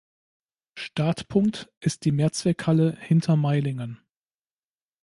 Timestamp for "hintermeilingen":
3.01-3.99